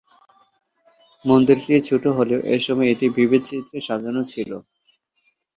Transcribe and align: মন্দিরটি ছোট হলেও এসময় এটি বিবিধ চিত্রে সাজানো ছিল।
মন্দিরটি 1.25 1.73
ছোট 1.89 2.03
হলেও 2.17 2.39
এসময় 2.55 2.89
এটি 2.93 3.05
বিবিধ 3.17 3.41
চিত্রে 3.49 3.77
সাজানো 3.87 4.21
ছিল। 4.31 4.51